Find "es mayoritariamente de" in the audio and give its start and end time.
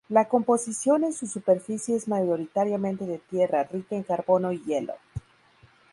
1.95-3.19